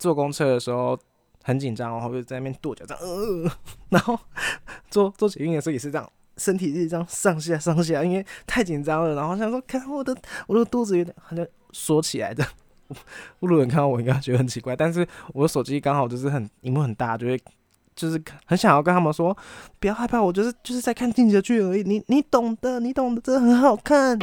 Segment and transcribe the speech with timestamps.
[0.00, 0.98] 坐公车的时候
[1.44, 3.52] 很紧张，然后就在那边跺脚这样，呃，
[3.90, 4.18] 然后
[4.90, 10.16] 做做捷运的时候也是这样，身体是这样上下上下，因为太紧张了，然后想说看我的
[10.48, 12.44] 我的肚子有点好像缩起来的。
[13.38, 17.40] 路人看到我应该觉得很奇怪，但是我的手机刚好就是很荧幕很大，就会
[17.94, 19.36] 就是很想要跟他们说，
[19.78, 24.18] 不要害怕，我就是就是在看《进击的巨人》而已，你你懂的，你懂的，真的很好看。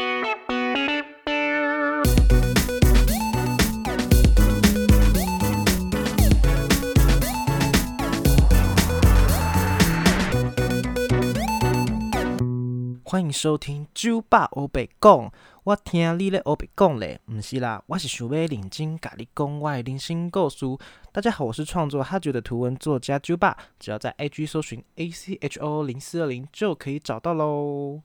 [13.09, 15.31] 欢迎收听酒吧欧北讲，
[15.63, 20.65] 我听你咧欧北讲咧，毋是啦，我是想要认真甲你讲我的人生故事。
[21.13, 28.01] 大家好，我是创作哈觉的图文作家酒吧，只要在 IG 搜寻 A C H O 零四二零就可以找到喽。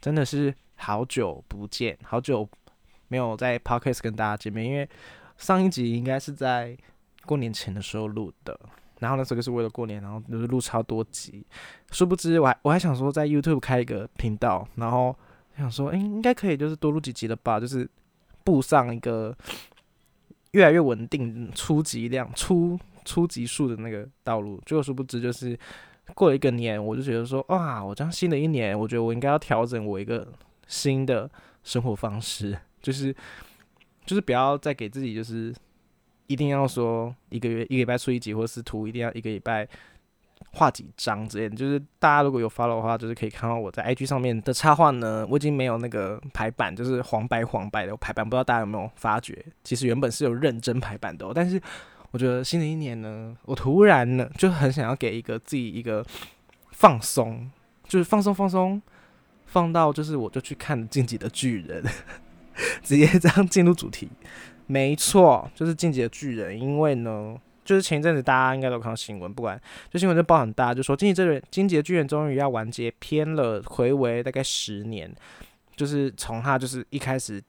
[0.00, 2.48] 真的是好久不见，好久
[3.08, 4.88] 没有在 Podcast 跟大家见面，因为
[5.36, 6.74] 上一集应该是在
[7.26, 8.58] 过年前的时候录的。
[9.00, 11.44] 然后那时候就是为了过年，然后就是录超多集，
[11.90, 15.16] 殊不知我还我还想说在 YouTube 开一个频道，然后
[15.56, 17.88] 想说，哎，应该可以就是多录几集了吧，就是
[18.44, 19.36] 步上一个
[20.52, 24.60] 越来越稳定、初级量、初初级数的那个道路。
[24.66, 25.58] 结果殊不知就是
[26.14, 30.28] 过了一个年，我就觉得说，哇，我这样新的一年，我觉得我应该要调整我一个
[30.66, 31.30] 新的
[31.64, 33.14] 生活方式，就是
[34.04, 35.54] 就是不要再给自己就是。
[36.30, 39.66] 一定要说一个月一个礼拜出一集，或者是图一定要一个礼拜
[40.52, 41.56] 画几张之类的。
[41.56, 45.26] 就是大家如果有 follow 的话，就是可以看到我在 IG 上面的插画呢。
[45.28, 49.44] 我已经没有那个排版，就是黄白黄白的排版，不知道大家有没有发觉？
[49.64, 51.26] 其实原本是有认真排版的。
[51.26, 51.32] 哦。
[51.34, 51.60] 但是
[52.12, 56.06] 我觉得新的一年呢，我突然呢就很想要给一个自己一个
[56.70, 57.50] 放松，
[57.88, 58.80] 就是放松放松，
[59.46, 61.82] 放到就是我就去看《进击的巨人》，
[62.84, 64.08] 直接这样进入主题。
[64.70, 66.56] 没错，就是进击的巨人。
[66.56, 75.12] 因为呢，就是前一阵子大家应该都看到新闻，不管就新闻就报很大，就说进击这人，进击的巨人终于要完结篇了，回违大概十年，
[75.74, 77.42] 就是从他就是一开始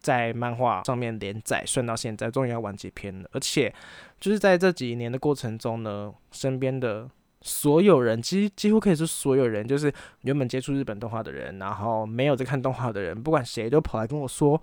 [0.00, 3.30] 在漫画上面连载，算到现在，终于要完结篇了。
[3.32, 3.72] 而且
[4.20, 7.08] 就是在这几年的过程中呢，身边的
[7.40, 9.90] 所有人，几几乎可以是所有人，就是
[10.24, 14.60] 原本接触日本动画的人，然后没有在看动画的人，不管谁都跑来跟我说。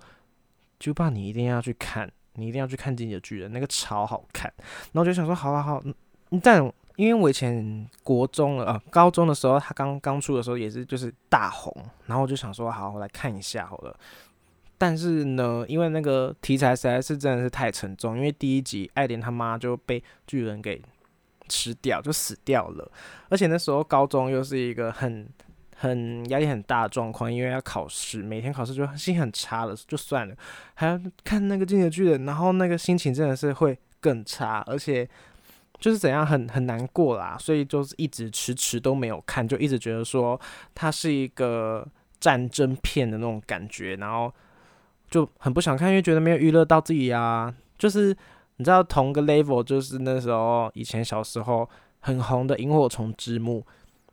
[0.78, 4.52] 就怕你一定要去看，你一定要去看《进击的巨人》，那个超好看。
[4.92, 5.82] 然后我就想说，好好好，
[6.42, 6.62] 但
[6.96, 11.74] 因为我以前国中了啊，高中的时候他刚刚出的时候也是就是大红，
[12.06, 13.98] 然后我就想说，好，我来看一下好了。
[14.76, 20.80] 但是呢，因为那个题材实在是真的是太沉重，因为第一集爱莲他妈就被巨人给
[21.48, 22.90] 吃掉，就死掉了，
[23.28, 25.28] 而且那时候高中又是一个很。
[25.80, 30.34] 很压力很大的状况，因为要考试，每天考试就心很差了，就算了，
[30.74, 35.08] 还要看那个《进击巨人》，然后那个心情真的是会更差，而且
[35.78, 40.40] 就是怎样很很难过啦，所以就是一直迟迟都没有看，就一直觉得说
[40.74, 41.86] 它是一个
[42.18, 44.34] 战争片的那种感觉，然后
[45.08, 47.54] 就很不想看，因为觉得没有娱乐到自己啊。
[47.78, 48.08] 就是
[48.56, 53.60] 你知道同个 level，就是那时候以前小时候很红的《萤火虫之墓》。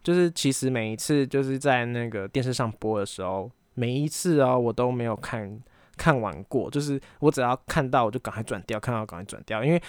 [0.06, 5.60] 就是其实每一次就是在那个电视上播的时候，每一次哦我都没有看
[5.98, 6.70] 看完过。
[6.70, 9.82] 就是我只要看到我就赶快转掉，看到赶快转掉，因为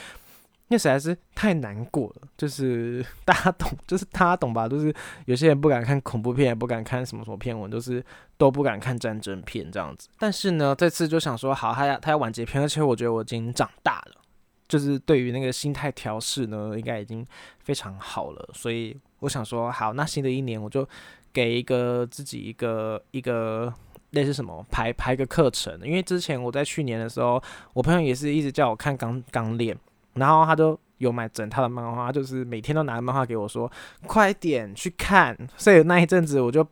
[0.68, 2.28] 那实在是太难过了。
[2.34, 4.66] 就是 大家懂，就是大家懂吧？
[4.66, 4.90] 就是
[5.26, 8.02] 有些人不敢看恐怖片，也不敢看什么什么片文，都是
[8.38, 10.08] 都不敢看战争片这样子。
[10.18, 14.22] 但是呢，这次就想说，好，他要他要完结篇，而且我觉得我已经长大了，
[14.66, 17.22] 就是对于那个心态调试呢，应该已经
[17.58, 18.98] 非常好了，所以。
[19.20, 20.86] 我想说，好，那新的一年我就
[21.32, 23.72] 给一个自己一个一个
[24.10, 29.74] 类似什么排排个课程，因为之前我在去年的时候，我朋友也是一直叫我看《钢钢炼》，
[30.14, 33.70] 然后他都有买整套的漫画，就是每天都拿漫画给我说，
[34.06, 35.36] 快点去看。
[35.56, 36.64] 所以那一阵子我就《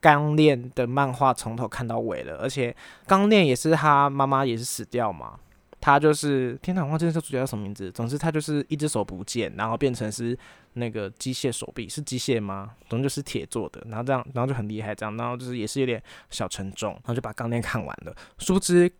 [0.00, 2.72] 钢炼》的漫画从头看到尾了，而且
[3.06, 5.38] 《钢炼》也是他妈妈也是死掉嘛。
[5.80, 7.90] 他就是天堂，忘记这主角叫什么名字。
[7.90, 10.36] 总之，他就是一只手不见，然后变成是
[10.74, 12.70] 那个机械手臂，是机械吗？
[12.88, 13.82] 总之就是铁做的。
[13.88, 16.92] 然后这样，然后就很厉害，这样，然后就是也是有点小沉重。
[16.92, 18.14] 然后就把钢链看完了。
[18.38, 18.90] 殊不知，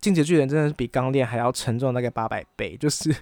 [0.00, 2.76] 进阶巨人真的是比钢链还要沉重大概八百倍。
[2.76, 3.14] 就是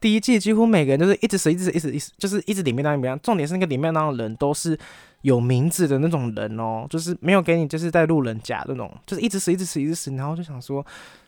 [0.00, 3.18] 第一季几乎每个人都是一直死，一直死，一直一直就是一直里面那里面。
[3.22, 4.78] 重点是那个里面那的人都是
[5.22, 10.10] 有名字的那种人哦，就是没有给你就是在路人甲那种，就是一直死，一直死，一直死。
[10.14, 10.84] 然后就想说。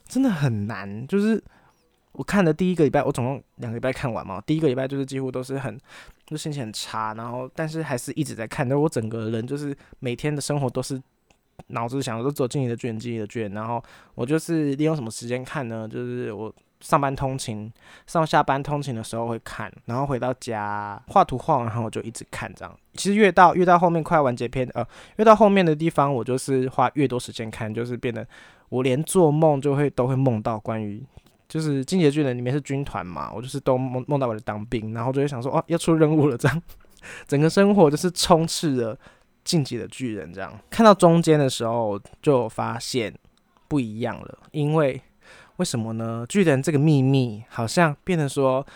[0.06, 1.42] 真的很难，就是
[2.14, 4.40] 我看的第一个礼拜，我总共两个礼拜看完嘛。
[4.46, 5.78] 第一个礼拜就是几乎都是很，
[6.26, 8.68] 就心情很差，然后但是还是一直在看。
[8.68, 11.00] 那我整个人就是每天的生活都是
[11.68, 13.52] 脑子想的都走进你的卷，进你的卷。
[13.52, 13.82] 然后
[14.14, 15.88] 我就是利用什么时间看呢？
[15.88, 17.72] 就是我上班通勤、
[18.06, 22.78] 上下班通勤的时候会看，然后回到家画图画完，然后我就一直看这样。
[22.92, 28.24] 其实越到越到后面快完结篇，呃，越到后面的地方，我就是花越多时间看，就是变得
[28.68, 31.02] 我连做梦就会都会梦到关于
[31.48, 36.62] 就是《进阶巨人》里面是军团嘛，我就是都梦梦到我在当兵，然后就会想说哦要出任务了这样，
[37.26, 38.98] 整个生活就是充斥着
[39.44, 40.58] 进击的巨人这样。
[40.70, 43.14] 看到中间的时候就发现
[43.68, 45.00] 不一样了，因为。
[45.58, 46.26] 为什么呢？
[46.28, 48.66] 巨人这个秘密好像变得说，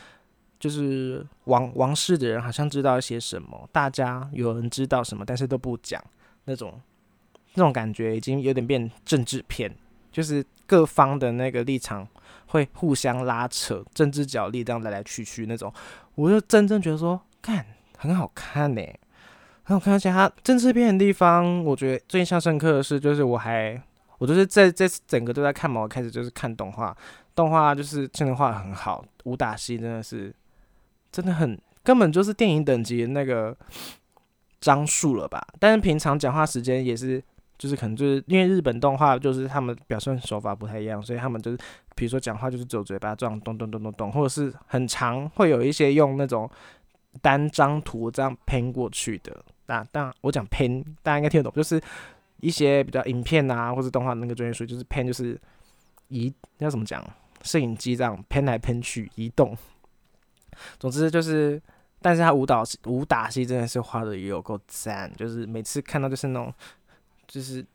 [0.61, 6.01] 就是王王室的人好像知道一些什么，大家有人知道什么，但是都不讲，
[6.45, 6.81] 那种
[7.55, 9.75] 那种感觉已经有点变政治片，
[10.13, 12.07] 就是各方的那个立场
[12.49, 15.73] 会互相拉扯，政治角力这样来来去去那种，
[16.17, 17.65] 我就真正觉得说，看
[17.97, 18.83] 很好看呢，
[19.63, 23.81] 很好看，而且它政治片的地方，我觉得最印象深刻的是，就是我还。
[24.19, 26.93] 我就是在这整个都在看嘛，我开始就是看动画，
[27.37, 30.35] 动画就是真的画很好，武打戏真的是
[31.13, 33.57] 真的很根本就是电影等级那个
[34.61, 35.47] 张数了吧？
[35.61, 37.23] 但是平常讲话时间也是，
[37.57, 41.59] 就是可能就是因为日本动画就是他们表现手法不太一样，所以他们就是
[41.99, 46.49] 比如说讲话就是走嘴巴这样咚咚咚咚咚，或者是很长，会有一些用那种
[47.21, 49.45] 单张图这样喷过去的。
[49.67, 51.83] 那当然我讲喷，大家应该听得懂，就是。
[52.41, 55.37] 一些比较影片啊，或者动画那个专业术语，就是拼就是
[56.07, 57.05] 移，要怎么讲？
[57.43, 59.59] 摄影机这样喷来喷去移动。
[60.79, 61.61] 总之就是，
[62.01, 66.55] 但是他舞蹈武打戏真的是画的也有够赞，就是每次看到就是那种，
[67.27, 67.67] 就是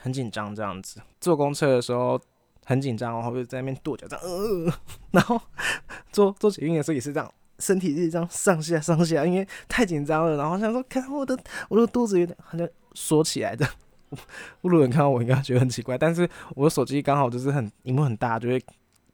[0.00, 1.00] 很紧张这样子。
[1.20, 2.20] 坐公车的时候
[2.68, 4.70] 很紧张，然后就在那边跺脚这样，呃，
[5.12, 5.40] 然后
[6.12, 10.36] 做做捷运的时候也是这样，身体是这样上下上下，因为太紧张了。
[10.36, 11.34] 然后想说，看我的
[11.70, 13.66] 我的肚子有点好像缩起来的。
[14.60, 18.62] 路人看到我应该觉得很奇怪，但是我的手机刚好就是很荧幕很大，就会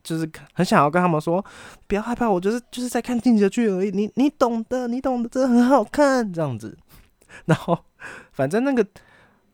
[0.02, 1.44] 就是很想要跟他们说，
[1.86, 6.76] 不要害怕，我就是就是在看进击的剧而已，你你懂的，你懂的，真的很好看这样子。
[7.44, 7.78] 然后
[8.32, 8.84] 反正那个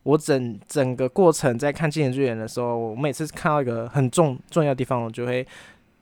[0.02, 5.46] 我整整个过程在看进击巨人的时候，我每次看到一个很重重要的地方，我就会。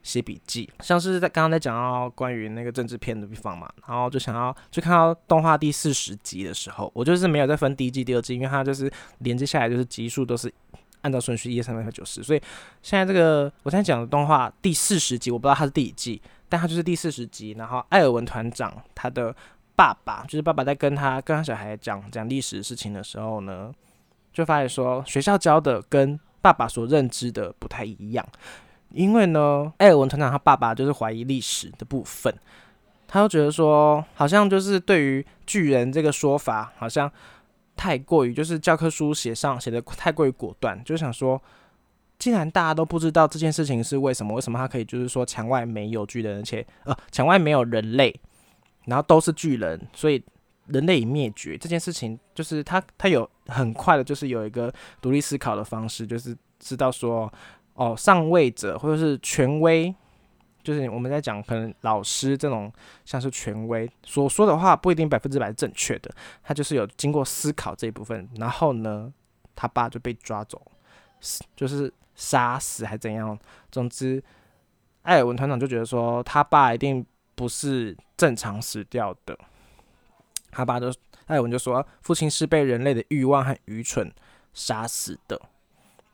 [0.01, 10.51] 写笔记，像是在刚刚在讲到关于那个政治片的地方嘛，然后就想要就看到动画第四十集的时候，我就是没有再分第一季、第二季，因为它就是连接下来就是集数都是
[11.03, 12.41] 按照顺序一、二、三、四、五、六、九、十，所以
[12.81, 17.55] 现在这个我现在讲的动画第四十集，我不知道它是第几季，但它就是第四十集。
[17.59, 19.35] 然后艾尔文团长他的
[19.77, 23.71] 爸爸，就是爸爸在跟他跟他小孩讲讲历史事情的时候呢，
[24.39, 28.25] 就发现说学校教的跟爸爸所认知的不太一样。
[28.91, 32.33] 因为呢，艾尔文团长他爸爸就是怀疑历史的部分，
[33.09, 37.11] 他就觉得说，好像就是对于巨人这个说法，好像
[37.77, 41.43] 太过于就是教科书写上写的太过于果断，就想说，
[42.19, 48.19] 既然大家都不知道这件事情是为什么，为什么他可以就是说墙外没有巨人，而且呃墙外没有人类，
[48.87, 50.23] 然后都是巨人，所以
[50.69, 57.33] 人类已灭绝这件事情，就是他他有很快的，就是有一个独立思考的方式，就是知道说。
[57.81, 59.95] 哦，上位者或者是权威，
[60.65, 62.73] 就是我们在讲，可能老师这种
[63.05, 66.11] 像是权威所说的话，不一定百分之百是正确的。
[66.43, 69.15] 他就是有经过思考这一部分，然后呢，
[69.55, 70.61] 他爸就被抓走，
[71.55, 73.39] 就是杀死还怎样？
[73.71, 74.21] 总之，
[75.03, 77.07] 艾尔文团长就觉得说，他爸一定
[77.37, 79.39] 不是正常死掉的。
[80.51, 80.89] 他爸就
[81.27, 84.11] 艾尔文就说，父亲是被人类的欲望和愚蠢
[84.53, 85.41] 杀死的。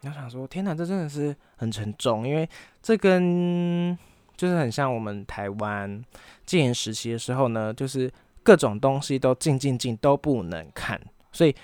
[0.00, 2.48] 你要想说，天哪，这真的是很沉重，因为
[2.82, 3.96] 这跟
[4.36, 6.04] 就是很像我们台湾
[6.44, 8.12] 戒严时期的时候呢，就是
[8.42, 11.00] 各种东西都禁禁禁都不能看，
[11.32, 11.54] 所以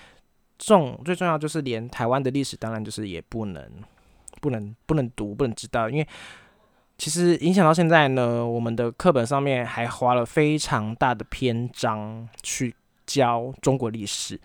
[0.57, 3.63] 重最重要就是连台湾的历史，当然就是也不能
[4.39, 6.07] 不能不能读，不能知道，因为
[7.01, 12.71] 其实影响到现在呢，我们的课本上面还花了非常大的篇章去
[13.07, 14.39] 教中国历史，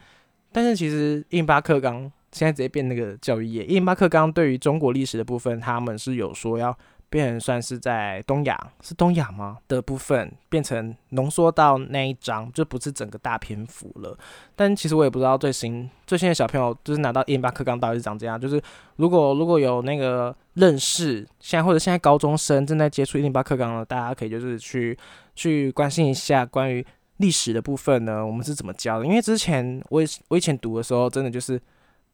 [0.52, 2.10] 但是其实印巴克刚。
[2.32, 6.76] 现在直接变那个教育业，印巴克刚对于中国历史的部分，他们是有说要
[7.08, 14.16] 变成算是在东亚，是东亚吗的部分变成浓缩到那一章，就不是整个大篇幅了。
[14.54, 18.40] 但其实我也不知道最新最新的小朋友就是拿到印巴克刚到底是长这样。
[18.40, 18.60] 就是
[18.96, 24.98] 如果如果有那个认识，现在或者现在高中生正在接触印巴克刚的，大家可以就是去
[25.34, 26.84] 去关心一下关于
[27.18, 29.06] 历史的部分呢，我们是怎么教的？
[29.06, 31.60] 因为之前我我以前读的时候，真的就是。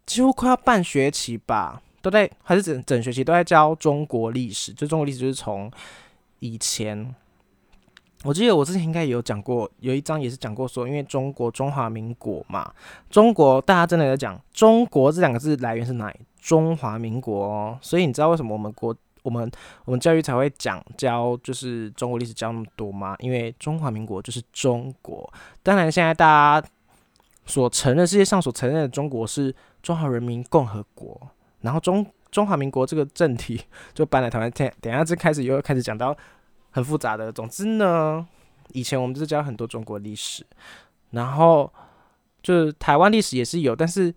[0.04, 4.72] 几乎快要半学期吧，都在还是整整学期都在教中国历史。
[4.74, 5.70] 就中国历史就是从
[6.40, 7.14] 以前，
[8.24, 12.70] 我记得我之前应该有讲过，有一章也是讲过说，因为中国中华民国嘛，
[13.08, 16.20] 中国大家真的在讲中国这两个字来源是哪里？
[16.40, 17.78] 中华民国哦。
[17.80, 19.48] 所以你知道为什么我们国我们
[19.84, 25.32] 我们教育才会讲教就是中国历史教那么多吗，因为中华民国就是中国。
[25.62, 26.68] 当然，现在大家
[27.46, 31.20] 所承认世界上所承认的中国是中华人民共和国，
[31.62, 33.60] 然后中中华民国这个政体
[33.94, 34.50] 就搬来台湾。
[34.50, 36.16] 等等下，这开始又开始讲到
[36.70, 37.32] 很复杂的。
[37.32, 38.26] 总之呢，
[38.72, 40.44] 以前我们就是教很多中国历史，
[41.10, 41.72] 然后
[42.42, 44.14] 就是台湾历史也是有，但是。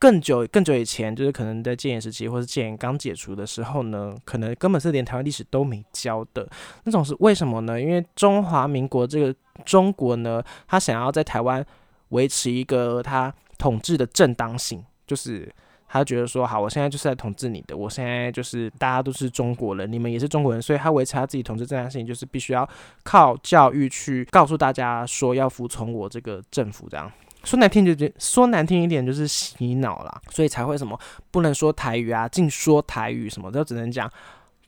[0.00, 6.48] 更久更久以前，就是可能在戒严时期，或是戒严刚解除的时候呢，可能根本是连台湾历史都没教的
[6.84, 7.80] 那种是为什么呢？
[7.80, 11.66] 因为中华民国这个中国呢，他想要在台湾
[12.10, 15.52] 维持一个他统治的正当性，就是
[15.88, 22.68] 他觉得说，好，我现在就是在统治你的，我现在就是大家都是中国人，你们也是中国人，所以他维持他自己统治这件事情，就是必须要
[23.02, 27.10] 靠教育去告诉大家说要服从我这个政府这样。
[27.44, 30.98] 说难听就说难听一点就是洗脑啦，所以才会什么
[31.30, 34.10] 不能说台语啊，净说台语什么，都只能讲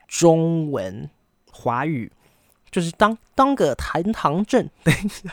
[0.09, 1.11] 中文、
[1.51, 2.11] 华语，
[2.71, 5.31] 就是当当个堂堂正，等一下。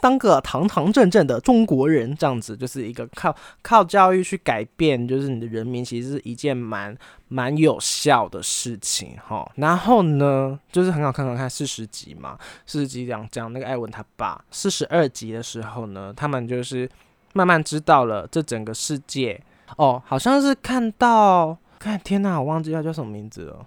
[0.00, 6.96] 当个堂堂正正的中国人，这样子就是一个靠靠教育去改变，就是你的人民，其实是一件蛮
[7.28, 9.50] 蛮有效的事情哈。
[9.56, 14.42] 然后呢，就是很好看，好看四十集嘛，四十集讲讲那个艾文他爸。
[14.50, 16.88] 四十二集的时候呢，他们就是
[17.32, 19.40] 慢慢知道了这整个世界
[19.76, 23.66] 哦，好像是看到，看天哪，我忘记他叫什么名字了。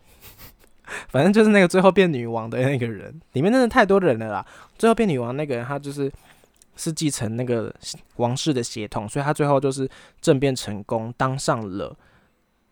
[1.09, 4.45] 反正就是那个最后变女王的那个人，里面真的太多人了啦。
[4.77, 6.11] 最后变女王那个人，他就是
[6.75, 7.73] 是继承那个
[8.15, 9.89] 王室的血统，所以他最后就是
[10.21, 11.95] 政变成功，当上了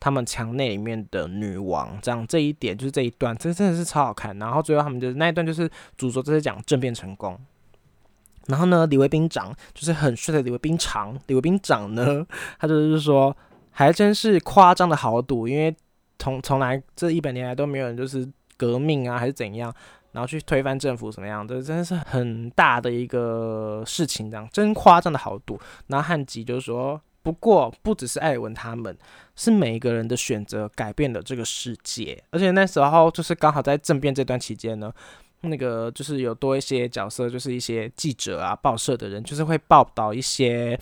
[0.00, 1.98] 他们墙内里面的女王。
[2.00, 4.38] 这样这一点就是这一段，这真的是超好看。
[4.38, 7.38] 然后最后他们就是那一段就是主轴，就是讲政变成功。
[8.46, 12.26] 然后呢，李卫兵长就是很帅的李卫兵长，李卫兵长呢，
[12.58, 13.36] 他就是说
[13.72, 15.76] 还真是夸张的豪赌，因为。
[16.18, 19.72] 从从来这一百年来都没有人就是革命啊还是怎样，
[20.12, 25.60] 然后去推翻政府什么样的，真的是很大的一个事情，这样真夸张的豪赌。
[25.88, 28.96] 然后汉吉就是说，不过不只是艾文他们，
[29.34, 32.22] 是每一个人的选择改变了这个世界。
[32.30, 34.90] 而且那时候就是刚好在政变这段期间呢，
[35.42, 40.78] 那个就是有多一些角色，就是一些记者啊、报社的人，就是会报道一些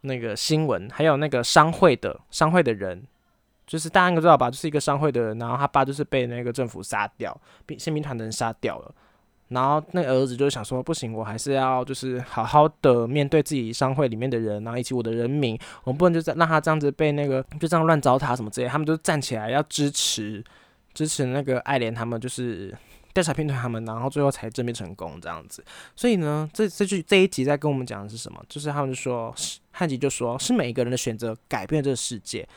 [0.00, 3.04] 那个新闻，还有那个商会的商会的人。
[3.70, 8.92] 就是大家应该知道吧，就是一个商会的人，然后他爸就是被那个政府杀掉，被宪兵团的人杀掉了。
[9.46, 18.66] 然后那儿子就是想说，不行，我还是要就是好好的面对自己商会里面的人，然后以及我的人民，我们不能就让他这样子被那个就这样乱糟蹋什么之类。
[18.66, 20.44] 他们就站起来要支持
[20.92, 22.76] 支持那个爱莲他们，就是
[23.14, 25.64] 调查片团他们，然后最后才正面成功这样子。
[25.94, 28.44] 所以呢，这这句这一集在跟我们讲的是什么？
[28.48, 29.32] 就是他们就说
[29.70, 32.48] 汉吉就说是每一个人的选择改变这个世界。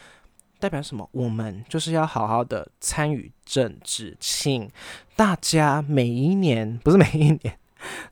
[0.63, 1.05] 代表什么？
[1.11, 4.71] 我们就是要好好的参与政治，请
[5.13, 7.59] 大家每一年不是每一年，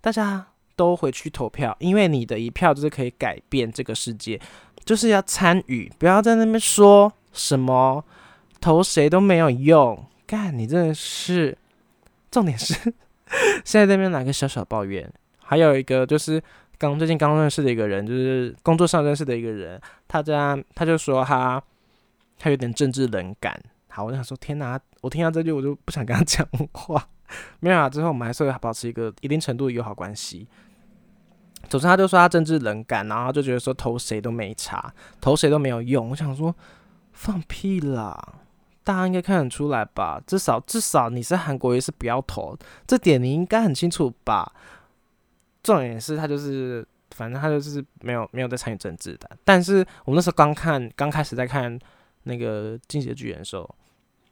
[0.01, 4.37] 大家都回去投票，因为你的一票就是可以改变这个世界，
[4.83, 8.03] 就是要参与，不要在那边说什么
[8.59, 10.05] 投谁都没有用。
[10.27, 11.57] 干，你真的是，
[12.29, 12.73] 重点是
[13.63, 16.43] 现在那边来个小小抱怨，还有一个就是
[16.77, 19.79] 刚最近刚认识的一个人，就是工作上认识的一个人，
[20.09, 21.63] 他这样他就说他。
[22.43, 23.55] 他有点政治冷感，
[23.87, 24.79] 好，我想说，天哪！
[25.01, 26.43] 我听到这句，我就不想跟他讲
[26.73, 27.07] 话。
[27.61, 30.47] 没有啊，之后我们还是会保持一个一定程度的友好关系。
[31.69, 36.09] 总之，他就说他政治冷感，然后就觉得说投谁都没差，投谁都没有用。
[36.09, 36.55] 我想说，
[37.13, 38.39] 放屁啦！
[38.83, 40.19] 大家应该看得出来吧？
[40.25, 42.57] 至少至少你是韩国，也是不要投，
[42.87, 44.51] 这点你应该很清楚吧？
[45.61, 49.29] 重点是他就是，反正他就是没有没有在参与政治的。
[49.45, 51.77] 但是我那时候刚看，刚开始在看。
[52.23, 53.69] 那个《进击的巨人》的时候，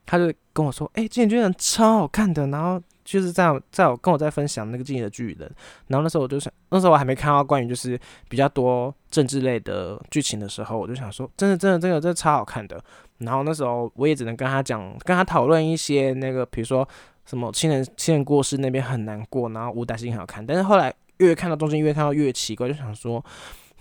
[0.05, 5.49] 他就跟我说：“哎，《进击的巨人》超好看的。”然后就是在在我跟我在分享那个《进击的巨人》，
[5.87, 12.83] 然后那时候我就想，那时候我还没看到关于就是比较多政治类的剧情的时候，我就想说：“真的，真的，真的，真的超好看的。”
[13.19, 16.87] 然后那时候我也只能跟他讲，跟他讨论一些那个，比如说
[17.25, 20.45] 什么亲人亲人过世那边很难过，然后武打戏很好看。
[20.45, 23.23] 但是后来越看到中间越看到越奇怪，就想说。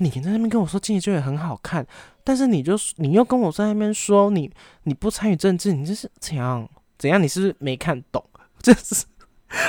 [0.00, 1.84] 你在那边跟我说《进击巨人》很好看，
[2.22, 4.48] 但是你就你又跟我在那边说你
[4.84, 7.20] 你不参与政治，你这是怎样怎样？
[7.20, 8.24] 你是不是没看懂？
[8.62, 9.04] 这是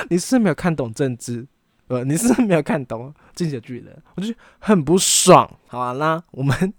[0.08, 1.48] 你是没有看懂政治？
[1.88, 5.58] 呃，你是没有看懂《进击巨人》，我就很不爽。
[5.66, 6.72] 好啦，我们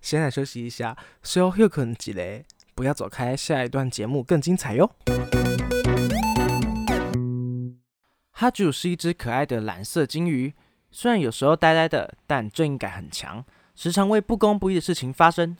[0.00, 4.90] 先来休息一下，休休可能几嘞，不要走开，下一段节目更精彩哟。
[8.30, 10.54] 哈主是一只可爱的蓝色金鱼。
[10.96, 15.56] 虽然有时候呆呆的，但正义感很强，时常为不公不义的事情发声。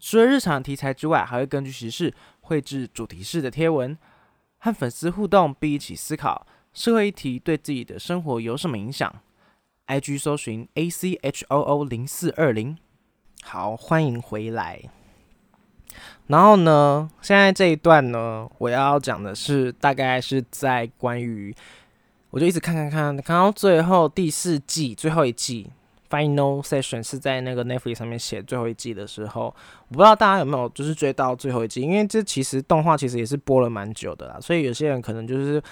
[0.00, 3.96] 除了日常题材之外，还会根据时事绘制主题式的贴文，
[4.58, 6.44] 和粉丝互动，并一起思考
[6.74, 9.14] 社会议题对自己的生活有什么影响。
[9.86, 12.76] IG 搜寻 A C H O O 零四二零。
[13.44, 14.82] 好，欢迎回来。
[16.26, 21.54] 然后呢，现在这一段呢，我要讲的是大概是在关于，
[22.36, 25.70] 我就一直看看看，看到最后第四季最后一季。
[26.10, 29.46] Final Session 是在那个 Netflix 上面写最后一季的时候，
[29.88, 35.62] 我不知道大家有没有就是追到最后一季，因为这其实动画其实也是播了蛮久的啦，所以有些人可能就是。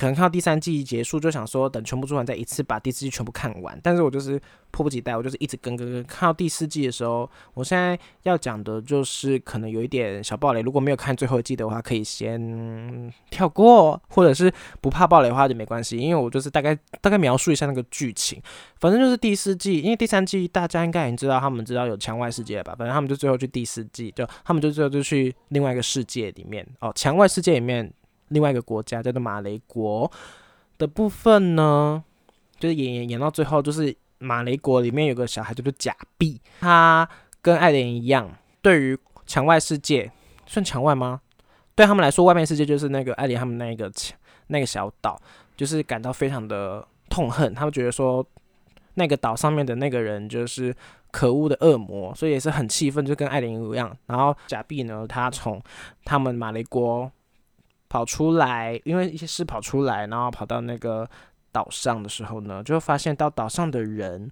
[0.00, 3.78] 可能看到第三季结束，就想说等全部做完再一次把第四季全部看完。
[3.82, 4.40] 但是我就是
[4.70, 6.02] 迫不及待，我就是一直跟跟跟。
[6.04, 10.62] 看到第四季的时候，我现在要讲的就是可能有一点小暴雷。
[10.62, 15.98] 如果没有看最后一季的话，可以先跳过，或者是不怕暴雷的话就没关系。
[15.98, 18.40] 因为我就是大概大概描述一下那个剧情。
[18.78, 22.74] 反正就是第四季，因为第三季大家应该已经知道，他们知道有墙外世界吧？
[22.78, 27.92] 反正他们就最后去第四季，就他们就最后就去另外一个世界里面哦，墙外世界里面。
[28.30, 30.10] 另外一个国家叫做马雷国
[30.78, 32.02] 的部分呢，
[32.58, 37.08] 就是演演演到最后，就是马雷国里面有个小孩叫做假币，他
[37.42, 38.30] 跟爱莲一样，
[38.62, 40.10] 对于墙外世界
[40.46, 41.20] 算墙外吗？
[41.74, 45.20] 对他们来说，外面世界就是那个爱莲他们那个墙那个小岛，
[45.56, 48.24] 就是感到非常的痛恨，他们觉得说
[48.94, 50.74] 那个岛上面的那个人就是
[51.10, 53.96] 可恶的恶魔，所以也是很气愤，就跟爱莲一样。
[54.06, 55.60] 然后假币呢，他从
[56.04, 57.10] 他们马雷国。
[57.90, 61.06] 跑出来，因为一些事跑出来，然后跑到那个
[61.52, 64.30] 岛上的时候呢，就发现到岛上的人，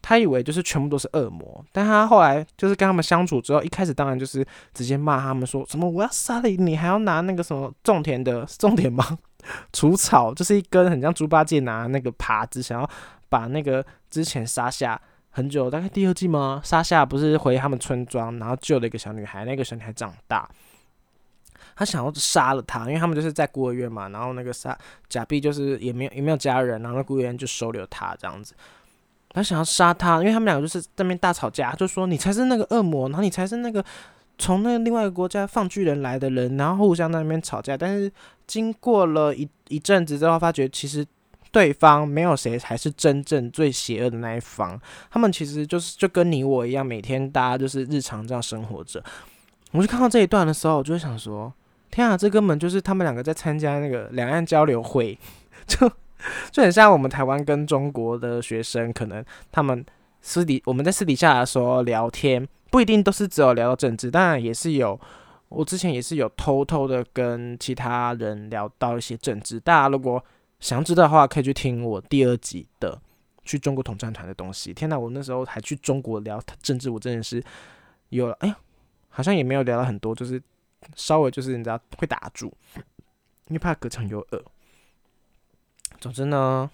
[0.00, 9.18] 他以为就是全部都是恶魔，但他后来就是跟他们相处之后，一开始当然就是直接骂他们说什么我要杀了你，还要拿那个什么种田的种田吗？
[9.72, 12.88] 除草，就是一根很像猪八戒拿那个耙子，想要
[13.28, 14.98] 把那个之前杀下
[15.30, 16.60] 很久，大概第二季吗？
[16.64, 20.48] 杀下不是回他们村庄，然后救了一个小女孩，那个小女孩长大。
[21.76, 24.76] 他想要杀了他，因为他们就是在孤儿院嘛，然后那个杀
[25.08, 28.54] 假币就是也没有也没有家人，然后那孤儿院就收留他这样子。
[29.30, 33.84] 他想要杀他，因为他们两个就是在那边大吵架，就说你才是那个恶魔，然后你才是那个
[34.38, 37.76] 从那另外一个国家放巨人来的人，然后互相在那边吵架。
[37.76, 38.08] 但是
[38.46, 41.04] 经过了一一阵子之后，发觉其实
[41.50, 49.02] 对方没有谁才是真正最邪恶的那一方，他们其实就是就跟你我一样，每天大家就是日常这样生活着。
[49.72, 51.52] 我就看到这一段的时候，我就想说。
[51.94, 55.16] 天啊，这根本就是他们两个在参加那个两岸交流会，
[55.64, 55.88] 就
[56.50, 59.86] 就很像我们台湾跟中国的学生，可能他们
[60.20, 64.98] 私底我们在私底下的时候聊天，不一定都是只有聊到政治，当然也是有，
[65.48, 69.60] 我之前也是有偷偷的跟其他人聊到一些政治。
[69.60, 70.20] 大家如果
[70.58, 73.00] 想知道的话，可以去听我第二集的
[73.44, 74.74] 去中国统战团的东西。
[74.74, 77.40] 天哪，我那时候还去中国聊政治，我真的是
[78.08, 78.56] 有了，哎呀，
[79.10, 80.42] 好像也没有聊到很多，就是。
[80.96, 82.52] 稍微就是你知道会打住，
[83.48, 84.42] 因为怕隔墙有耳。
[86.00, 86.70] 总之呢，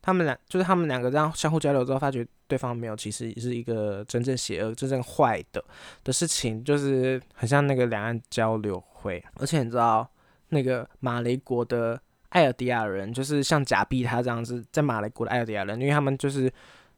[0.00, 5.64] 他们俩就是他们两个这样相互交流之后，发觉对方没有，其实是一个真正邪恶、真正坏的
[6.04, 9.24] 的事情，就是很像那个两岸交流会。
[9.34, 10.06] 而且你知道，
[10.50, 16.52] 那个马雷国的艾尔迪亚人，就是像假币他这样子，在马雷国的艾尔迪亚人，因为他们就是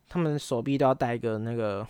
[0.08, 1.86] 他们手臂都要带一个那个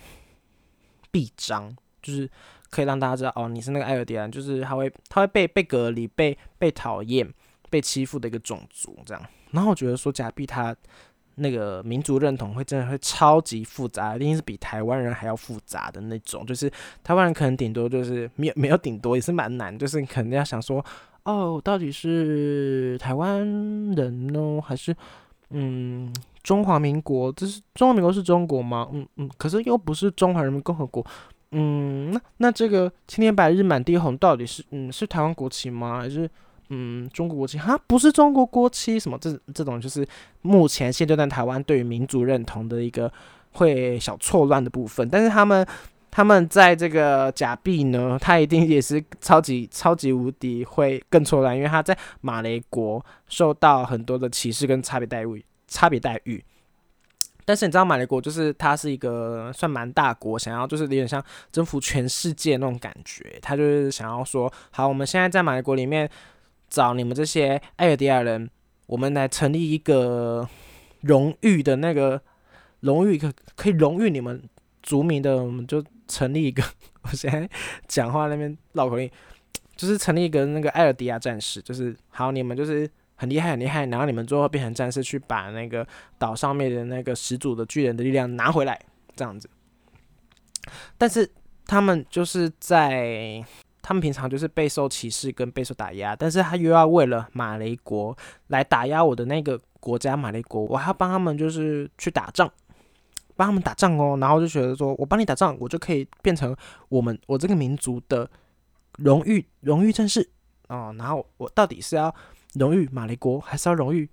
[1.10, 2.30] 臂章，就是。
[2.70, 7.24] 可以让大家知道哦，你是那个艾尔迪安，就是他会他会被被隔离、被被讨厌、
[7.70, 9.22] 被欺负的一个种族这样。
[9.52, 10.74] 然后我觉得说假币他
[11.36, 16.44] 那个民族认同会真的会超级复杂，一定是比台湾人还要复杂的那种。
[16.44, 16.68] 就是
[17.04, 20.84] 台湾人可能顶多就是没有没有顶多也是蛮难，就是你肯定要想说
[21.22, 23.38] 哦，到底是台湾
[23.92, 24.92] 人呢，还是
[25.50, 26.12] 嗯
[26.42, 27.30] 中华民国？
[27.34, 28.88] 这是中华民国是中国吗？
[28.92, 31.06] 嗯嗯，可是又不是中华人民共和国。
[31.56, 36.00] 嗯，那那这个青天白日满地红到底是嗯是台湾国旗吗？
[36.00, 36.28] 还是
[36.70, 37.56] 嗯中国国旗？
[37.58, 40.04] 哈，不是中国国旗，什么这这种就是
[40.42, 43.12] 目前现阶段台湾对于民族认同的一个
[43.52, 45.08] 会小错乱的部分。
[45.08, 45.64] 但是他们
[46.10, 56.42] 他们在这个假币呢，他一定也是超级超级无敌会更错乱，因为他在马雷国受到很多的歧视跟差别待遇，差别待遇。
[57.44, 63.38] 但是你知道马来国就是它是一个算蛮大国，想要就是有点像征服全世界那种感觉。
[63.42, 66.08] 他就是想要说，好，我们现在在马来国里面
[66.70, 68.48] 找你们这些艾尔迪亚人，
[68.86, 70.48] 我们来成立一个
[71.02, 72.20] 荣誉的那个
[72.80, 74.42] 荣誉可可以荣誉你们
[74.82, 76.62] 族民的，我们就成立一个。
[77.02, 77.48] 我现在
[77.86, 79.10] 讲话那边绕口令，
[79.76, 82.90] 就是成立一个那个艾尔迪亚战士，就是好，你们就是。
[83.16, 83.86] 很厉害，很厉害！
[83.86, 85.86] 然后你们最后变成战士，去把那个
[86.18, 88.80] 岛上面的那个始祖的巨人的力量拿回来，
[89.14, 89.48] 这样子。
[90.98, 91.30] 但是
[91.66, 93.44] 他们就是在
[93.82, 98.16] 他们平常就是备受歧视跟备受打压，但是他又要为了马雷国
[98.48, 102.50] 来打压我的那个国家马雷国，我还要帮他们就是去打仗，
[103.36, 106.56] 帮他们打仗哦，然后就觉得说我帮你打仗，我就可以变成
[106.88, 108.28] 我们我这个民族的
[108.96, 110.26] 荣誉荣誉战士
[110.68, 112.14] 哦，然后我到底是要
[112.54, 114.08] 荣誉马雷国，还是要荣誉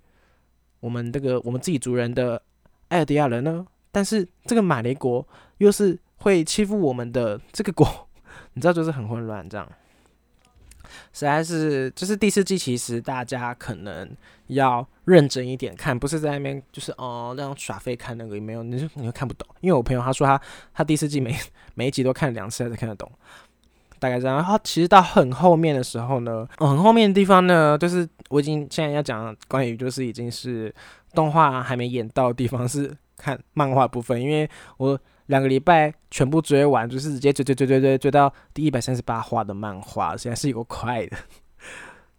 [0.80, 2.42] 我们这个我们自己族人的
[2.88, 3.66] 艾尔迪亚人呢？
[3.90, 5.26] 但是这个马雷国
[5.58, 8.08] 又是会欺负我们的这个国。
[8.54, 9.66] 你知道，就是很混乱，这样，
[11.12, 14.14] 实在是，就是第四季，其实大家可能
[14.48, 19.48] 要认真一点看，不是在那边就是哦那样耍废看那个没有，你就你会看不懂。
[19.60, 20.40] 因为我朋友他说他
[20.74, 21.34] 他第四季每
[21.74, 23.10] 每一集都看两次才看得懂，
[24.02, 24.36] 大概这样。
[24.36, 30.74] 然后其实到很后面的时候呢，很后面的地方呢，就是我已经现在要讲关于就是已经是
[31.14, 34.98] 动画还没演到的地方，是看漫画部分，因为我。
[35.26, 41.16] 两个礼拜全部追完，就是直接追追追追追追到第一百三十八话的漫画，现在是有快的。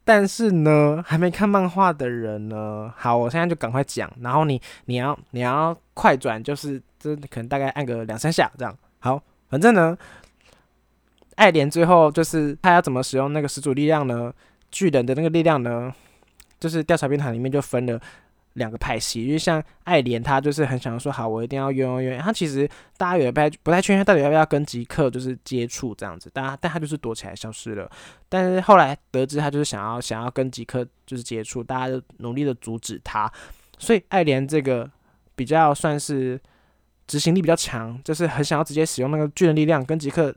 [0.06, 4.12] 但是呢，还没看漫画的人呢，好，我现在就赶快讲。
[4.22, 8.76] 然后你你要你要快转，就是这可能大概按个两三下这样。
[9.00, 9.96] 好，反正呢，
[11.36, 14.34] 爱莲最后就是他要怎么使用那个始祖力量呢？
[14.72, 15.93] 巨人的那个力量呢？
[16.60, 18.00] 就是调查兵团里面就分了。
[18.54, 22.22] 两个派系，因为像爱莲，他就是很想说，好，我一定要用用用。
[22.22, 27.89] 他其实大家有不太不太确定，他到底要不要跟吉克就是接触这样子，但但他就是躲起来消失了。
[28.30, 33.28] 但是后来得知他就是想要想要跟吉克就是接触，大家就努力的阻止他。
[33.80, 34.88] 所以爱莲这个
[35.34, 36.39] 比较算是
[37.08, 40.32] 执行力比较强，就是很想要直接使用那个巨人力量跟吉克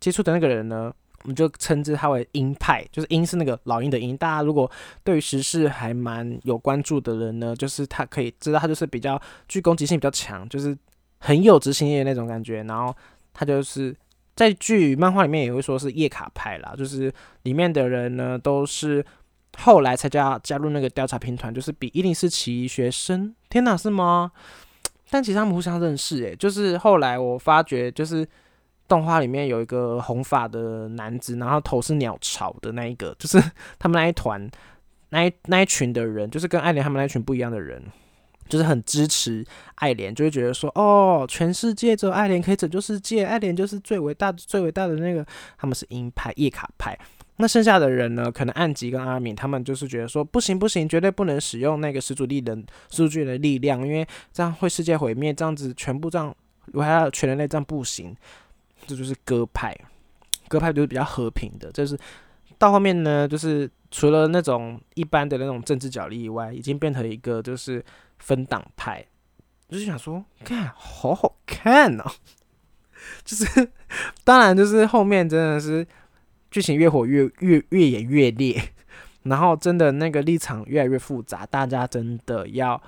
[0.00, 0.92] 接触的那个人呢。
[1.22, 4.14] 我们就称之他为鹰派，就是鹰是那个老鹰的鹰。
[4.14, 4.70] 大家如果
[5.02, 10.76] 对于时事还蛮有关注的人呢，就是他可以知道他就是比较具攻击性比较强，就是
[11.20, 12.62] 很有执行力的那种感觉。
[12.64, 12.94] 然后
[13.32, 13.96] 他就是
[14.36, 17.10] 在剧漫画里面也会说是叶卡派啦，就是
[17.44, 19.02] 里面的人呢都是
[19.56, 23.34] 后来才加加入那个调查兵团，就是比一零四奇学生。
[23.48, 24.30] 天哪，是吗？
[25.08, 28.28] 但其实他们互相认识，诶，就是后来我发觉就是。
[28.86, 33.42] 动画里面有一个红发的男子，然后头是鸟巢的那一个，就是
[33.78, 34.50] 他们那一团
[35.10, 37.82] 那一那一群的人，就是跟爱莲他们那一群不一样的人，
[38.48, 39.44] 就是很支持
[39.76, 45.24] 爱莲，就会觉得说，哦，全世界只有爱莲可以拯救世界，爱莲就是最伟大、最伟大的那个。
[45.56, 46.98] 他们是鹰派、叶卡派。
[47.36, 48.30] 那剩下的人呢？
[48.30, 52.56] 可能暗吉跟阿敏他们就是觉得说，不行不行，绝对不能使用那个始祖力的
[52.90, 56.32] 数据的力量，因为这样会世界毁灭，这样子全部这样，
[56.72, 58.14] 我还要全人类这样不行。
[58.86, 59.76] 这就是鸽派，
[60.48, 61.70] 鸽派就是比较和平的。
[61.72, 61.98] 就是
[62.58, 67.84] 到后面呢，就是除了那种一般的那种政治角力以外，已经变成一个就是
[68.18, 69.04] 分党派。
[69.68, 72.04] 就是想说，看好好看哦。
[73.24, 73.70] 就是
[74.22, 75.86] 当然，就是后面真的是
[76.50, 78.62] 剧情越火越越越演越烈，
[79.24, 82.80] 然后真的那个立场越来越复杂，大家真的要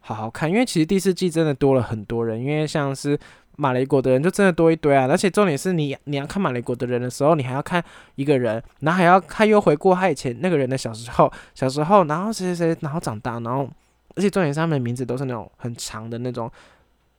[0.00, 3.18] 好好看，因为其实第四季真的多了很多人，因为像是。
[3.56, 5.06] 马雷国的人就真的多一堆啊！
[5.08, 7.82] 而且重点是你，你要看马雷国的人的时候，你还要看
[8.14, 13.68] 一个人，然后还要他又回顾他以前那个人的小时候，小时候，然后谁谁谁，然后长大，然后
[14.16, 16.50] 而且重点是他们的名字都是那种很长的那种，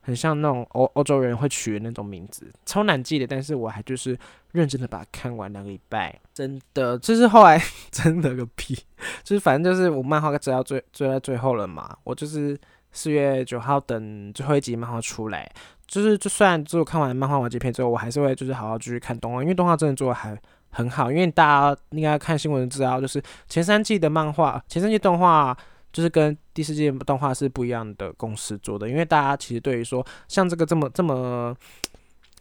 [0.02, 3.26] 很像那种欧欧洲人会取的那种名字，超难记的。
[3.28, 4.18] 但是我还就是
[4.52, 8.76] 认真的把它看完两个礼拜，真的，就是后来 真的个屁，
[9.24, 12.60] 就是反正就是我漫画该追到最追到最后了嘛，我就是
[12.94, 15.52] 四月九号等最后一集漫画出来。
[15.86, 20.36] 就是，就算只有看完漫画完结篇之后，我还是会就是好好继续看动画，因为动画真的做的还
[20.70, 21.12] 很好。
[21.12, 25.56] 因为大家应该看新闻知道，就是前三季的漫画、前三季动画，
[25.92, 28.88] 就是跟第四季动画是不一样的公司做的。
[28.90, 31.56] 因为大家其实对于说像这个这么这么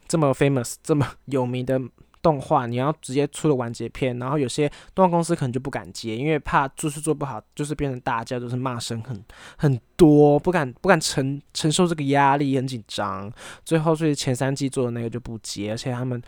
[0.06, 1.80] 这么 famous、这么有名的。
[2.22, 9.22] 动画你要直接出了完结篇，然后有些动画公司可能就不敢接，因为怕就是做不好，就是变成大家都是骂声很
[9.58, 13.30] 很多，不敢不敢承承受这个压力，很紧张。
[13.64, 16.22] 最后所以前三季做的那个就不接，而且他们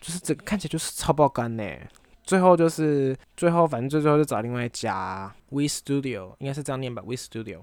[0.00, 1.64] 就是整看起来就是超爆肝呢。
[2.22, 7.62] 最后就是最后反正最最后就找另外一家 We Studio，应该是这样念吧，We Studio。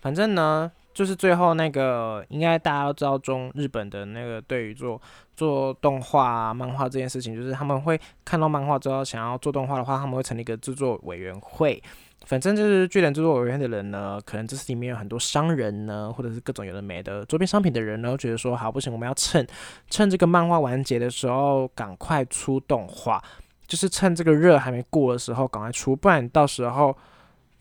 [0.00, 0.70] 反正呢。
[0.92, 5.00] 就是最后那个，应该大家都知道，中日本的那个对于做
[5.34, 11.82] 做动画、漫画这件事情，就是他们会看到漫画之后，想要做动画的话，他们会成立一个制作委员会。
[12.26, 19.46] 反正就是巨人制作委员会的人呢，可能这是里面有很多商人呢，或者是各种有的没的周边商品的人呢，觉得说好不行，我们要趁
[19.90, 23.20] 趁这个漫画完结的时候赶快出动画，
[23.66, 26.96] 就是趁这个热还没过的时候赶快出，不然到时候。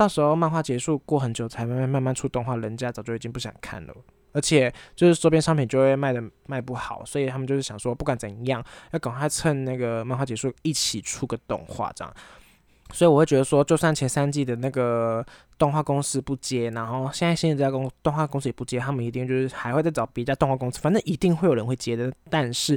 [0.01, 3.93] 到时候漫画结束过很久才慢慢慢慢出动画，人家早就已经不想看了。
[4.31, 12.11] 而且就是周边商品就会卖的卖不好，所以他们就是想说，不管怎样，要赶快趁那个漫画结束一起出个动画这样。
[12.91, 15.23] 所以我会觉得说，就算前三季的那个
[15.55, 22.11] 动画公司不接，然后现在新的这家公动画公司也不接，他们一定就是还会再找别家动画公司，反正一定会有人会接的。
[22.27, 22.75] 但是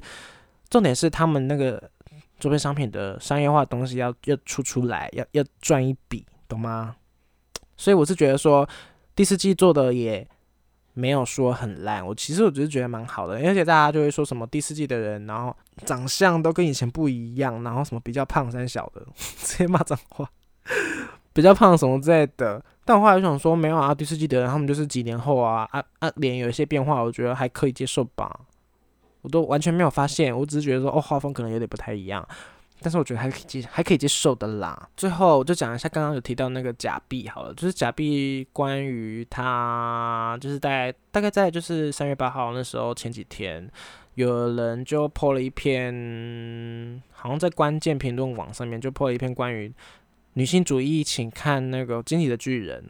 [0.68, 1.90] 重点是他们那个
[2.38, 6.94] 周边商品的商业化东西要要出出来，要要赚一笔，懂吗？
[7.76, 8.68] 所以我是觉得说，
[9.14, 10.26] 第四季做的也。
[10.96, 15.52] 没有说很烂，我其实我只是觉得蛮好的，而且大家就会说什么第四季的人，然后
[15.84, 19.04] 长相都跟以前不一样，然后什么比较胖、三小的，
[19.42, 20.30] 直接骂脏话，
[21.32, 22.64] 比较胖什么之类的。
[22.84, 28.42] 但我后来想说，没有啊，第四季的人他们就是几年后啊啊啊，脸有一些变化，我觉得还可以接受吧。
[29.22, 32.24] 我都完全没有发现，我只是觉得说，哦，画风可能有点不太一样。
[32.84, 34.90] 但是我觉得还可以接，还可以接受的啦。
[34.94, 43.66] 最后我就讲一下刚刚有提到那个假币好了，就是假币关于它，就是在大概在就是三月八号那时候前几天，
[44.16, 49.72] 有人就破了一篇，好像在关键评论网上面就破了一篇关于
[50.34, 52.82] 女性主义，请看那个《经济的巨人》。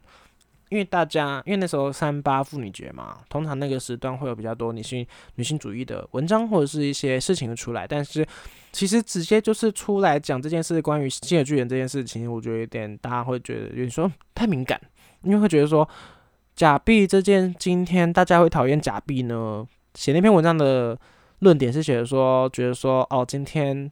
[0.70, 8.26] 因为大家，因为那时候三八妇女节嘛，通常那个时段会有比较多女性女性主义的文章或者是一些事情出来，但是
[8.72, 14.80] 其实直接就是出来讲这件事，关于新的巨人这件事情，我觉得有点大家会觉得有点说太敏感，
[15.22, 15.88] 因为会觉得说
[16.56, 19.66] 假币这件，今天大家会讨厌假币呢？
[19.94, 20.98] 写那篇文章的
[21.40, 23.90] 论点是写的说，觉得说哦，今天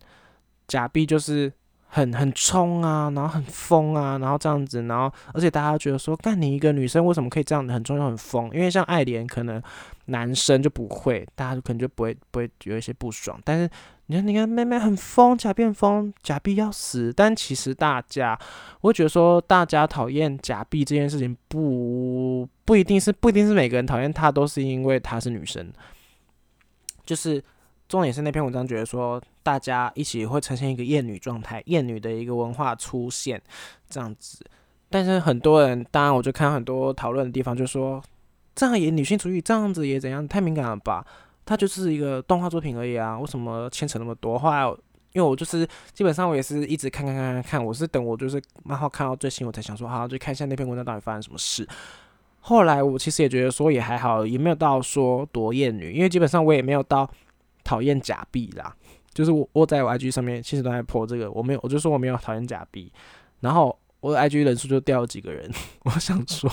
[0.66, 1.52] 假币就是。
[1.94, 8.46] 很很冲啊，然后很疯啊，然后这样子，然后而且大家觉得说，干你一个女生为什么可以这样子很冲又很疯？
[8.54, 9.62] 因为像爱莲可能
[10.06, 13.38] 男生就不会，大家就可能就不会不会有一些不爽。
[13.44, 13.68] 但是
[14.06, 17.12] 你看，你看妹妹很疯，假变疯，假币要死。
[17.14, 18.38] 但其实大家，
[18.80, 25.70] 我觉得说，大家讨厌假币这件事情，不不一定是不一定是每个人讨厌她都是因为她是女生，
[27.04, 27.44] 就是。
[27.92, 33.38] 重点是那篇文章觉得说，大家一起会呈现一个厌女状态，厌女的一个文化出现
[33.90, 34.42] 这样子。
[34.88, 38.02] 但是很多人，当然我就看很多讨论的地方，就说
[38.54, 41.04] 这样也女性主义，这样子也怎样，太敏感了吧？
[41.44, 44.38] 它就是一个动画作品而已啊，为什么牵扯那么多？
[44.38, 44.64] 后来
[45.12, 51.68] 因为我就是基本上我也是一直看看看看看，我是等我就是漫画看到最新，我才想说好，就看一下那篇文章到底发生什么事。
[52.40, 57.06] 后来我其实也觉得说也还好，也没有到说多厌女，因为基本上我也没有到。
[57.64, 58.74] 讨厌假币啦，
[59.12, 62.92] 就是我我在我 IG 上面其实都在破这个，我没有，我就说我没有讨厌假币，
[63.40, 65.50] 然后我的 IG 人数就掉了几个人，
[65.84, 66.50] 我想说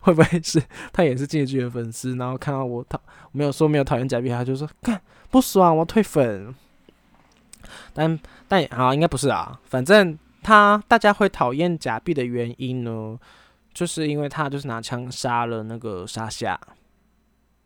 [0.00, 3.00] 会不会是他也是进击的粉丝，然后看到我讨
[3.32, 6.54] 没有说没有讨厌假币，他就说干不爽，我要退粉。
[7.92, 13.18] 但但啊，应该不是啊，反正他大家会讨厌假币的原因呢，
[13.74, 16.58] 就是因为他就是拿枪杀了那个沙夏，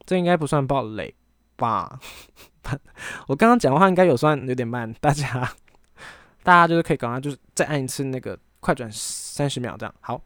[0.05, 1.15] 这应该不算暴雷
[1.57, 1.99] 吧。
[3.27, 5.53] 我刚刚讲话应该有算有点慢， 大家
[6.45, 10.23] 大家就是可以赶快就是再按一次那个快转三十秒这样，好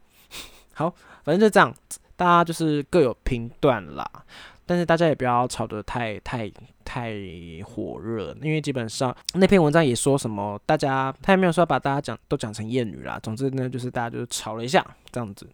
[0.75, 1.73] 好，反正就这样，
[2.15, 4.07] 大家就是各有评断啦，
[4.67, 6.47] 但是大家也不要吵得太太
[6.85, 7.11] 太
[7.65, 15.49] 火热，因为基本上那篇文章也说什么，大家他也没有说把大家讲都讲成厌女啦，总之呢就是大家就是吵了一下这样子，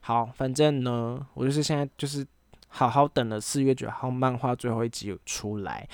[0.00, 2.24] 好，反正呢我就是现在就是。
[2.68, 5.88] 好好等了四月九号漫画最后一集出来，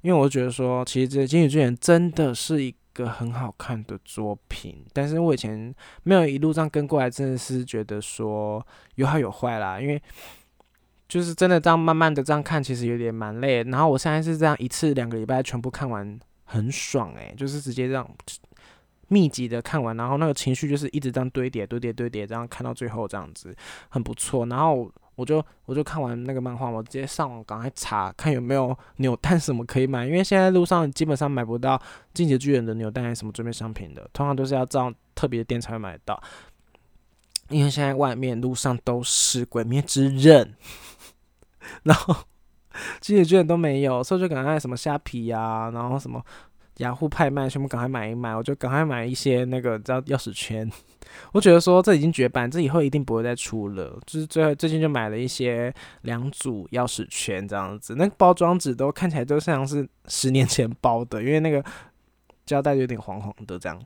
[0.00, 8.64] 因为我觉得说，其实这《金曲巨人》真的是一个很好看的作品，但是我以前没有一路上跟过来，真的是觉得说
[8.94, 10.00] 有好有坏啦，因为
[11.08, 13.64] 就是真的这样慢慢的这样看，其实有点蛮累。
[13.64, 18.08] 然后我现在是这样一次两个礼拜全部看完，很爽诶，就是直接这样
[19.08, 23.54] 密集的看完，然后那个情绪就是一直这样堆叠、堆叠、堆叠，这样看到最后这样子
[23.88, 24.46] 很不错。
[24.46, 24.90] 然后。
[25.20, 31.76] 我就我就看完那个漫画，我直接上网赶快查看有没有扭蛋什么可以买，因为现在路上基本上买不到
[32.14, 36.20] 《进击巨人》的扭蛋还是什么周边商品的，通常都是要这特别的店才会买到。
[37.50, 40.46] 因为现在外面路上都是《鬼灭之刃》，
[41.82, 42.14] 然后
[43.00, 46.24] 《进击巨人》都没有，所以就赶快什么虾皮呀，然后什么。
[46.76, 50.70] 雅虎拍卖全部赶快买一买，我就赶快买一些那个叫钥匙圈。
[51.32, 53.98] 我觉得说这已经绝版，这以后一定不会再出了。
[54.06, 61.64] 就是最后最近就买了一些两组钥匙圈这样子，那个包装纸都看起来都像是十年前包的，因为那个
[62.46, 63.80] 胶带有点黄黄的这样。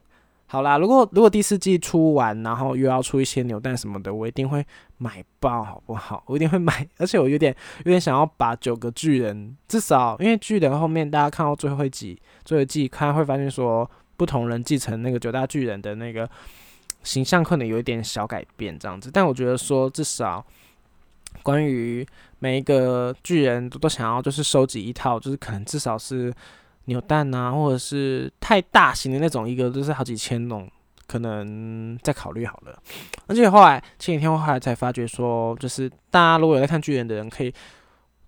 [0.47, 4.65] 好啦，如果如果第四季出完，然后又要出一些扭蛋什么的，我一定会
[4.99, 6.23] 买爆，好不好？
[6.27, 16.29] 我一定会买，而且我有点有点想要把九个巨人，至少因为巨人后面大家看到最后一集，最后一季看会发现说不同人继承那个九大巨人的那个
[17.05, 20.45] 形象可能有一点小改变这样子，但我觉得说至少
[21.43, 22.05] 关于
[22.39, 26.33] 每一个巨人都都想要就是收集一套，就是可能至少是
[26.87, 30.71] 扭蛋啊，或者是太大型的那种，一个就是好几千那种，
[31.07, 32.79] 可能再考虑好了。
[33.27, 37.53] 而且后来前几天我后来才发觉说，就是大家如果有在看巨人的人，可以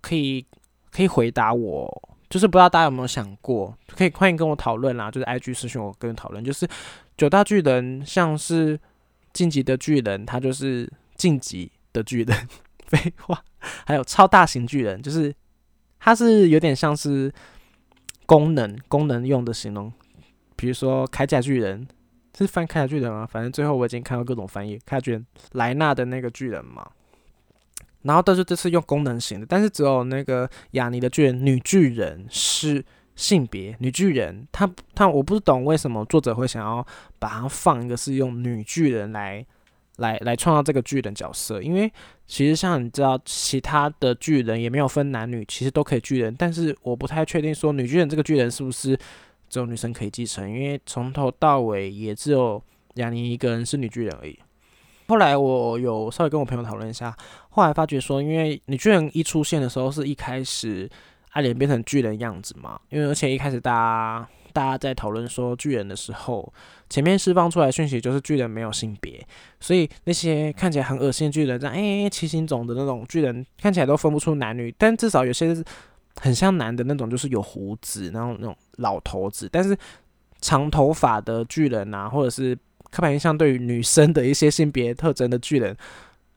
[0.01, 0.45] 可以
[0.91, 6.67] 可以回答我，就是不知道大家有没有想过，可以欢迎跟我讨论啦，就是 IG 私讯我跟讨论，就是
[7.16, 8.79] 九大巨人像是
[9.33, 12.48] 晋级的巨人，他就是晋级的巨人。
[12.87, 13.42] 废话，
[13.85, 15.35] 还有超大型巨人，就是
[15.98, 17.33] 它是有点像是
[18.24, 19.92] 功能功能用的形容，
[20.55, 21.85] 比如说铠甲巨人
[22.38, 23.26] 是翻铠甲巨人吗？
[23.26, 26.88] 反正最后我已经看到各种翻译，铠甲巨人莱纳的那个巨人嘛。
[28.02, 32.85] 然后但是这次用功能型的，但是只有那个雅尼的巨人女巨人是
[33.16, 36.87] 性别女巨人，她她我不懂为什么作者会想要
[37.18, 39.44] 把它放一个是用女巨人来。
[39.98, 41.90] 来来创造这个巨人角色，因为
[42.26, 46.37] 其实像你知道，其他的巨人也没有分男女，其实都可以巨人。
[46.38, 48.94] 但是我不太确定说女巨人这个巨人是不是
[49.48, 52.62] 只有女生可以继承，因为从头到尾也只有
[52.96, 54.38] 雅尼一个人是女巨人而已。
[55.09, 57.16] 后来我有稍微跟我朋友讨论一下，
[57.48, 60.87] 后来发觉说，因为女巨人一出现的时候是一开始
[61.37, 64.29] 阿莲变成巨人样子嘛，因为而且一开始大家。
[64.57, 66.51] 大家在讨论说巨人的时候，
[66.88, 69.22] 前面释放出来讯息就是巨人没有性别，
[69.61, 75.55] 所以那些看起来很恶心的巨人，这样哎七星种的那种巨人看起来都分不出男女，但至少有些
[76.18, 79.77] 很像男的那种，就是有胡子，然后那种老头子，但是
[80.40, 82.57] 长头发的巨人啊，或者是
[82.90, 85.77] 刻板印象对于女生的一些性别特征的巨人，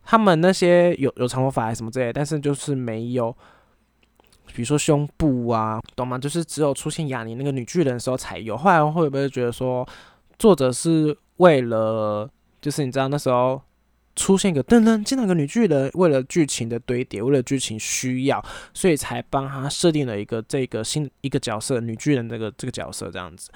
[0.03, 3.33] 他们那些有有长头发还什么之类，但是就是没有。
[4.53, 6.17] 比如说胸部啊，懂吗？
[6.17, 8.57] 就是只有出现雅尼那个女巨人的时候才有。
[8.57, 9.87] 后来会不会觉得说，
[10.37, 13.61] 作者是为了，就是你知道那时候
[14.15, 23.49] 出现一个噔噔，见到一个女巨人，为了剧情的堆叠，为了剧情需要，所以才帮他设定了一个这个新一个角色女巨人这个这个角色这样子。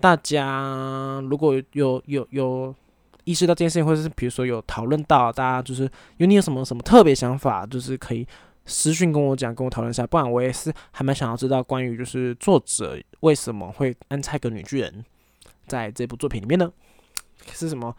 [0.00, 2.74] 大家如果有有有
[3.24, 8.26] 意识到这件事情，或者是比如说有讨论到，大家就是有你有什么什么特别想法，就是可以。
[8.70, 15.04] 私讯跟我讲，跟我讨论一下，不然我也是还蛮想要知道关于就是作者为什么会安插个女巨人
[15.66, 16.72] 在这部作品里面呢？
[17.52, 17.94] 是什么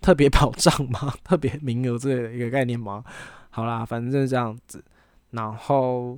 [0.00, 1.12] 特别保障吗？
[1.24, 3.02] 特别名额之类的一个概念吗？
[3.50, 4.84] 好啦，反正就这样子，
[5.30, 6.16] 然后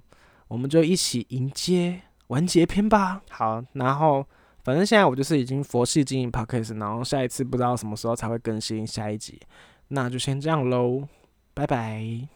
[0.48, 3.22] 我们就一起迎接完结篇吧。
[3.30, 4.26] 好，然后
[4.64, 9.40] 反正现在我就是已经佛系经营 podcast，然后下一次不知道什么时候才会更新下一集，
[9.88, 11.09] 那就先这样喽，
[11.54, 12.28] 拜拜。